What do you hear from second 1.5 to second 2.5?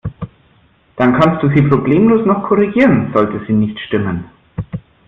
sie problemlos noch